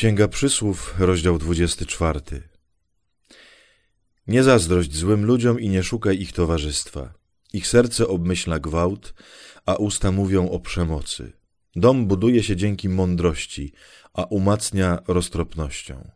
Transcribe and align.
Księga 0.00 0.28
Przysłów, 0.28 0.94
rozdział 0.98 1.38
24. 1.38 2.20
Nie 4.26 4.42
zazdrość 4.42 4.96
złym 4.96 5.24
ludziom 5.24 5.60
i 5.60 5.68
nie 5.68 5.82
szukaj 5.82 6.20
ich 6.20 6.32
towarzystwa. 6.32 7.14
Ich 7.52 7.66
serce 7.66 8.08
obmyśla 8.08 8.58
gwałt, 8.58 9.14
a 9.66 9.74
usta 9.74 10.12
mówią 10.12 10.50
o 10.50 10.60
przemocy. 10.60 11.32
Dom 11.76 12.06
buduje 12.06 12.42
się 12.42 12.56
dzięki 12.56 12.88
mądrości, 12.88 13.72
a 14.14 14.24
umacnia 14.24 14.98
roztropnością. 15.08 16.10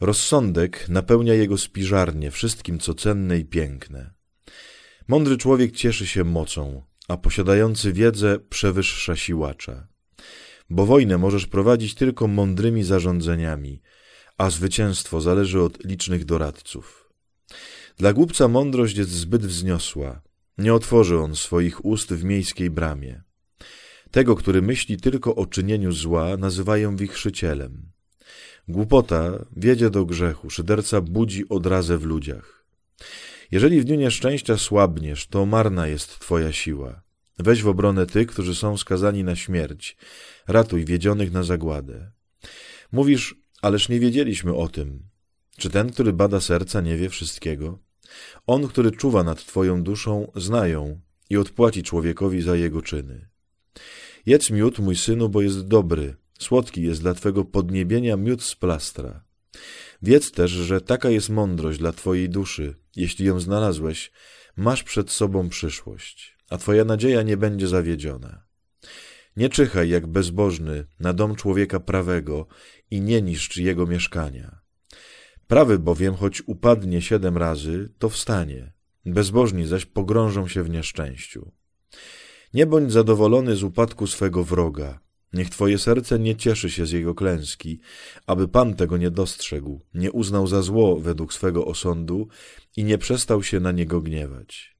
Rozsądek 0.00 0.88
napełnia 0.88 1.34
jego 1.34 1.58
spiżarnię 1.58 2.30
wszystkim, 2.30 2.78
co 2.78 2.94
cenne 2.94 3.38
i 3.38 3.44
piękne. 3.44 4.10
Mądry 5.08 5.36
człowiek 5.36 5.72
cieszy 5.72 6.06
się 6.06 6.24
mocą, 6.24 6.82
a 7.08 7.16
posiadający 7.16 7.92
wiedzę 7.92 8.38
przewyższa 8.38 9.16
siłacza 9.16 9.89
bo 10.70 10.86
wojnę 10.86 11.18
możesz 11.18 11.46
prowadzić 11.46 11.94
tylko 11.94 12.26
mądrymi 12.26 12.82
zarządzeniami, 12.82 13.82
a 14.38 14.50
zwycięstwo 14.50 15.20
zależy 15.20 15.62
od 15.62 15.84
licznych 15.84 16.24
doradców. 16.24 17.10
Dla 17.96 18.12
głupca 18.12 18.48
mądrość 18.48 18.96
jest 18.96 19.10
zbyt 19.10 19.46
wzniosła, 19.46 20.22
nie 20.58 20.74
otworzy 20.74 21.18
on 21.18 21.36
swoich 21.36 21.84
ust 21.84 22.12
w 22.12 22.24
miejskiej 22.24 22.70
bramie. 22.70 23.22
Tego, 24.10 24.36
który 24.36 24.62
myśli 24.62 24.96
tylko 24.96 25.34
o 25.34 25.46
czynieniu 25.46 25.92
zła, 25.92 26.36
nazywają 26.36 26.96
wichrzycielem. 26.96 27.92
Głupota 28.68 29.44
wiedzie 29.56 29.90
do 29.90 30.04
grzechu, 30.04 30.50
szyderca 30.50 31.00
budzi 31.00 31.48
odrazę 31.48 31.98
w 31.98 32.04
ludziach. 32.04 32.64
Jeżeli 33.50 33.80
w 33.80 33.84
dniu 33.84 33.96
nieszczęścia 33.96 34.56
słabniesz, 34.56 35.26
to 35.26 35.46
marna 35.46 35.86
jest 35.86 36.18
twoja 36.18 36.52
siła. 36.52 37.02
Weź 37.42 37.62
w 37.62 37.68
obronę 37.68 38.06
tych, 38.06 38.26
którzy 38.26 38.54
są 38.54 38.76
skazani 38.76 39.24
na 39.24 39.36
śmierć. 39.36 39.96
Ratuj 40.48 40.84
wiedzionych 40.84 41.32
na 41.32 41.42
zagładę. 41.42 42.10
Mówisz, 42.92 43.34
ależ 43.62 43.88
nie 43.88 44.00
wiedzieliśmy 44.00 44.54
o 44.54 44.68
tym. 44.68 45.02
Czy 45.58 45.70
ten, 45.70 45.92
który 45.92 46.12
bada 46.12 46.40
serca, 46.40 46.80
nie 46.80 46.96
wie 46.96 47.08
wszystkiego? 47.08 47.78
On, 48.46 48.68
który 48.68 48.90
czuwa 48.90 49.24
nad 49.24 49.44
twoją 49.44 49.82
duszą, 49.82 50.32
zna 50.36 50.66
ją 50.66 51.00
i 51.30 51.36
odpłaci 51.36 51.82
człowiekowi 51.82 52.42
za 52.42 52.56
jego 52.56 52.82
czyny. 52.82 53.28
Jedz 54.26 54.50
miód, 54.50 54.78
mój 54.78 54.96
synu, 54.96 55.28
bo 55.28 55.42
jest 55.42 55.68
dobry. 55.68 56.16
Słodki 56.38 56.82
jest 56.82 57.00
dla 57.00 57.14
twego 57.14 57.44
podniebienia 57.44 58.16
miód 58.16 58.42
z 58.42 58.54
plastra. 58.54 59.24
Wiedz 60.02 60.32
też, 60.32 60.50
że 60.50 60.80
taka 60.80 61.10
jest 61.10 61.28
mądrość 61.28 61.78
dla 61.78 61.92
twojej 61.92 62.28
duszy. 62.28 62.74
Jeśli 62.96 63.26
ją 63.26 63.40
znalazłeś, 63.40 64.12
masz 64.56 64.82
przed 64.82 65.10
sobą 65.10 65.48
przyszłość 65.48 66.39
a 66.50 66.58
twoja 66.58 66.84
nadzieja 66.84 67.22
nie 67.22 67.36
będzie 67.36 67.68
zawiedziona. 67.68 68.44
Nie 69.36 69.48
czychaj 69.48 69.88
jak 69.88 70.06
bezbożny 70.06 70.86
na 71.00 71.12
dom 71.12 71.34
człowieka 71.34 71.80
prawego 71.80 72.46
i 72.90 73.00
nie 73.00 73.22
niszcz 73.22 73.56
jego 73.56 73.86
mieszkania. 73.86 74.60
Prawy 75.46 75.78
bowiem, 75.78 76.14
choć 76.14 76.42
upadnie 76.46 77.02
siedem 77.02 77.36
razy, 77.36 77.92
to 77.98 78.08
wstanie, 78.08 78.72
bezbożni 79.06 79.66
zaś 79.66 79.86
pogrążą 79.86 80.48
się 80.48 80.62
w 80.62 80.70
nieszczęściu. 80.70 81.52
Nie 82.54 82.66
bądź 82.66 82.92
zadowolony 82.92 83.56
z 83.56 83.62
upadku 83.62 84.06
swego 84.06 84.44
wroga, 84.44 85.00
Niech 85.32 85.50
Twoje 85.50 85.78
serce 85.78 86.18
nie 86.18 86.36
cieszy 86.36 86.70
się 86.70 86.86
z 86.86 86.90
jego 86.90 87.14
klęski, 87.14 87.80
aby 88.26 88.48
Pan 88.48 88.74
tego 88.74 88.96
nie 88.96 89.10
dostrzegł, 89.10 89.80
nie 89.94 90.12
uznał 90.12 90.46
za 90.46 90.62
zło 90.62 91.00
według 91.00 91.32
swego 91.32 91.66
osądu 91.66 92.28
i 92.76 92.84
nie 92.84 92.98
przestał 92.98 93.42
się 93.42 93.60
na 93.60 93.72
niego 93.72 94.00
gniewać. 94.00 94.79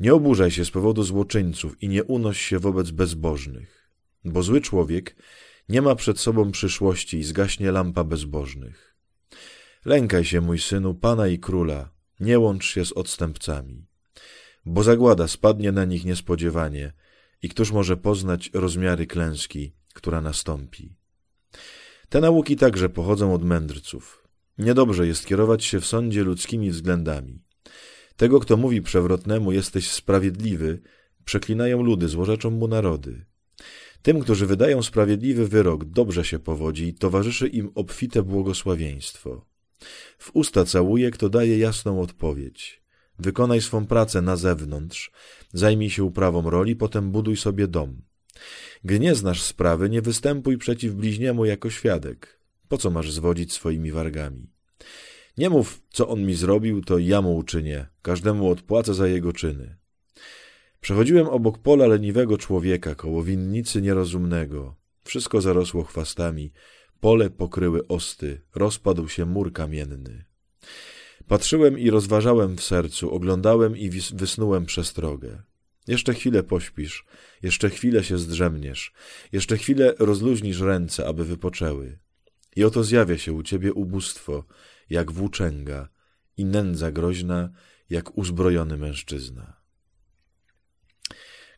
Nie 0.00 0.14
oburzaj 0.14 0.50
się 0.50 0.64
z 0.64 0.70
powodu 0.70 1.02
złoczyńców 1.02 1.82
i 1.82 1.88
nie 1.88 2.04
unoś 2.04 2.40
się 2.40 2.58
wobec 2.58 2.90
bezbożnych, 2.90 3.88
bo 4.24 4.42
zły 4.42 4.60
człowiek 4.60 5.16
nie 5.68 5.82
ma 5.82 5.94
przed 5.94 6.20
sobą 6.20 6.50
przyszłości 6.50 7.18
i 7.18 7.24
zgaśnie 7.24 7.72
lampa 7.72 8.04
bezbożnych. 8.04 8.96
Lękaj 9.84 10.24
się, 10.24 10.40
mój 10.40 10.58
synu, 10.58 10.94
Pana 10.94 11.28
i 11.28 11.38
Króla, 11.38 11.90
nie 12.20 12.38
łącz 12.38 12.64
się 12.64 12.84
z 12.84 12.92
odstępcami, 12.92 13.86
bo 14.66 14.82
zagłada 14.82 15.28
spadnie 15.28 15.72
na 15.72 15.84
nich 15.84 16.04
niespodziewanie 16.04 16.92
i 17.42 17.48
któż 17.48 17.72
może 17.72 17.96
poznać 17.96 18.50
rozmiary 18.54 19.06
klęski, 19.06 19.72
która 19.94 20.20
nastąpi. 20.20 20.94
Te 22.08 22.20
nauki 22.20 22.56
także 22.56 22.88
pochodzą 22.88 23.34
od 23.34 23.44
mędrców. 23.44 24.28
Niedobrze 24.58 25.06
jest 25.06 25.26
kierować 25.26 25.64
się 25.64 25.80
w 25.80 25.86
sądzie 25.86 26.24
ludzkimi 26.24 26.70
względami. 26.70 27.42
Tego, 28.16 28.40
kto 28.40 28.56
mówi 28.56 28.82
przewrotnemu, 28.82 29.52
jesteś 29.52 29.90
sprawiedliwy, 29.90 30.82
przeklinają 31.24 31.82
ludy, 31.82 32.08
złorzeczą 32.08 32.50
mu 32.50 32.68
narody. 32.68 33.24
Tym, 34.02 34.20
którzy 34.20 34.46
wydają 34.46 34.82
sprawiedliwy 34.82 35.48
wyrok, 35.48 35.84
dobrze 35.84 36.24
się 36.24 36.38
powodzi 36.38 36.84
i 36.84 36.94
towarzyszy 36.94 37.48
im 37.48 37.70
obfite 37.74 38.22
błogosławieństwo. 38.22 39.46
W 40.18 40.30
usta 40.32 40.64
całuje, 40.64 41.10
kto 41.10 41.28
daje 41.28 41.58
jasną 41.58 42.00
odpowiedź. 42.00 42.82
Wykonaj 43.18 43.60
swą 43.60 43.86
pracę 43.86 44.22
na 44.22 44.36
zewnątrz, 44.36 45.10
zajmij 45.52 45.90
się 45.90 46.04
uprawą 46.04 46.50
roli, 46.50 46.76
potem 46.76 47.10
buduj 47.10 47.36
sobie 47.36 47.68
dom. 47.68 48.02
Gdy 48.84 49.00
nie 49.00 49.14
znasz 49.14 49.42
sprawy, 49.42 49.90
nie 49.90 50.02
występuj 50.02 50.58
przeciw 50.58 50.94
bliźniemu 50.94 51.44
jako 51.44 51.70
świadek. 51.70 52.40
Po 52.68 52.78
co 52.78 52.90
masz 52.90 53.12
zwodzić 53.12 53.52
swoimi 53.52 53.92
wargami? 53.92 54.50
Nie 55.38 55.50
mów, 55.50 55.82
co 55.90 56.08
on 56.08 56.22
mi 56.22 56.34
zrobił, 56.34 56.82
to 56.82 56.98
ja 56.98 57.22
mu 57.22 57.36
uczynię, 57.36 57.86
każdemu 58.02 58.50
odpłacę 58.50 58.94
za 58.94 59.08
jego 59.08 59.32
czyny. 59.32 59.76
Przechodziłem 60.80 61.26
obok 61.26 61.58
pola 61.58 61.86
leniwego 61.86 62.38
człowieka, 62.38 62.94
koło 62.94 63.24
winnicy 63.24 63.82
nierozumnego. 63.82 64.76
Wszystko 65.04 65.40
zarosło 65.40 65.84
chwastami, 65.84 66.52
pole 67.00 67.30
pokryły 67.30 67.86
osty, 67.88 68.40
rozpadł 68.54 69.08
się 69.08 69.26
mur 69.26 69.52
kamienny. 69.52 70.24
Patrzyłem 71.26 71.78
i 71.78 71.90
rozważałem 71.90 72.56
w 72.56 72.62
sercu, 72.62 73.10
oglądałem 73.10 73.76
i 73.76 73.90
wysnułem 74.14 74.66
przestrogę. 74.66 75.42
Jeszcze 75.86 76.14
chwilę 76.14 76.42
pośpisz, 76.42 77.04
jeszcze 77.42 77.70
chwilę 77.70 78.04
się 78.04 78.18
zdrzemniesz, 78.18 78.92
jeszcze 79.32 79.56
chwilę 79.56 79.94
rozluźnisz 79.98 80.60
ręce, 80.60 81.06
aby 81.06 81.24
wypoczęły. 81.24 81.98
I 82.56 82.64
oto 82.64 82.84
zjawia 82.84 83.18
się 83.18 83.32
u 83.32 83.42
ciebie 83.42 83.72
ubóstwo, 83.72 84.44
jak 84.90 85.12
włóczęga 85.12 85.88
i 86.36 86.44
nędza 86.44 86.92
groźna, 86.92 87.50
jak 87.90 88.18
uzbrojony 88.18 88.76
mężczyzna. 88.76 89.62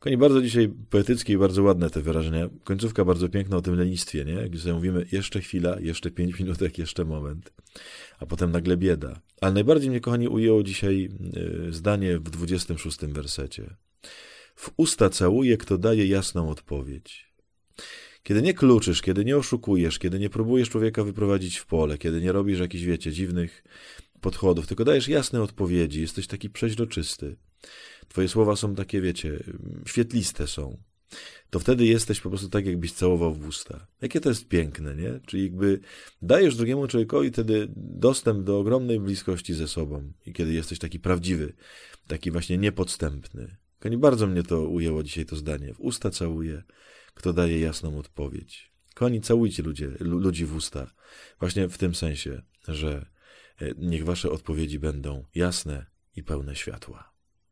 Koni 0.05 0.17
bardzo 0.17 0.43
dzisiaj 0.43 0.73
poetyckie 0.91 1.33
i 1.33 1.39
bardzo 1.39 1.63
ładne 1.63 1.91
te 1.91 2.01
wyrażenia. 2.01 2.49
Końcówka 2.65 3.05
bardzo 3.05 3.29
piękna 3.29 3.57
o 3.57 3.63
tym 3.63 3.75
lenistwie, 3.79 4.25
nie? 4.25 4.51
Gdzie 4.51 4.61
sobie 4.61 4.75
mówimy 4.75 5.07
jeszcze 5.13 5.41
chwila, 5.41 5.81
jeszcze 5.81 6.11
pięć 6.11 6.39
minutek, 6.41 6.79
jeszcze 6.79 7.05
moment, 7.05 7.53
a 8.19 8.27
potem 8.27 8.51
nagle 8.51 8.77
bieda. 8.77 9.21
Ale 9.41 9.53
najbardziej 9.53 9.91
mnie, 9.91 10.01
kochani, 10.01 10.29
ujęło 10.29 10.63
dzisiaj 10.63 11.09
y, 11.69 11.73
zdanie 11.73 12.19
w 12.19 12.31
26 12.31 12.99
wersecie. 12.99 13.77
W 14.57 14.71
usta 14.77 15.11
całuje, 15.11 15.57
kto 15.57 15.79
daje 15.79 16.07
jasną 16.07 16.51
odpowiedź. 16.51 17.33
Kiedy 18.25 18.43
nie 18.43 18.55
kluczysz, 18.55 19.03
kiedy 19.03 19.25
nie 19.25 19.37
oszukujesz, 19.37 19.99
kiedy 19.99 20.19
nie 20.19 20.31
próbujesz 20.31 20.71
człowieka 20.71 21.05
wyprowadzić 21.05 21.57
w 21.57 21.67
pole, 21.67 21.99
kiedy 21.99 22.21
nie 22.21 22.33
robisz 22.33 22.59
jakichś, 22.59 22.85
wiecie, 22.85 23.13
dziwnych 23.13 23.65
podchodów, 24.21 24.67
tylko 24.67 24.85
dajesz 24.85 25.09
jasne 25.09 25.43
odpowiedzi, 25.43 26.01
jesteś 26.01 26.27
taki 26.27 26.51
przeźroczysty. 26.51 27.37
Twoje 28.09 28.29
słowa 28.29 28.57
są 28.57 28.75
takie, 28.75 29.01
wiecie, 29.01 29.45
świetliste 29.87 30.47
są. 30.47 30.79
To 31.51 31.59
wtedy 31.59 31.87
jesteś 31.87 32.21
po 32.21 32.29
prostu 32.29 32.49
tak, 32.49 32.67
jakbyś 32.67 32.93
całował 32.93 33.35
w 33.35 33.49
usta. 33.49 33.87
Jakie 34.03 34.21
to 34.21 34.29
jest 34.29 34.49
piękne, 34.49 34.97
nie? 34.97 35.21
Czyli 35.27 35.43
jakby 35.43 35.81
dajesz 36.23 36.57
drugiemu 36.57 36.87
człowiekowi 36.87 37.31
wtedy 37.31 37.69
dostęp 37.77 38.45
do 38.45 38.59
ogromnej 38.59 39.01
bliskości 39.01 39.55
ze 39.55 39.69
sobą. 39.69 40.13
I 40.27 40.33
kiedy 40.33 40.53
jesteś 40.53 40.79
taki 40.79 41.01
prawdziwy, 41.01 41.53
taki 42.07 42.31
właśnie 42.31 42.59
niepodstępny. 42.59 43.57
Koni 43.79 43.99
bardzo 43.99 44.27
mnie 44.27 44.43
to 44.43 44.69
ujęło 44.69 45.03
dzisiaj 45.03 45.27
to 45.27 45.37
zdanie. 45.37 45.75
W 45.75 45.81
usta 45.81 46.11
całuję 46.11 46.63
kto 47.15 47.33
daje 47.33 47.61
jasną 47.61 47.99
odpowiedź. 47.99 48.73
Koni, 48.95 49.21
całujcie 49.21 49.63
ludzie, 49.63 49.91
ludzi 50.01 50.47
w 50.47 50.55
usta. 50.55 50.91
Właśnie 51.41 51.69
w 51.69 51.79
tym 51.79 51.95
sensie, 51.95 52.43
że 52.69 53.07
e, 53.61 53.71
niech 53.79 54.05
wasze 54.05 54.31
odpowiedzi 54.31 54.79
będą 54.79 55.25
jasne 55.35 55.87
i 56.17 56.23
pełne 56.23 56.57
światła. 56.57 57.14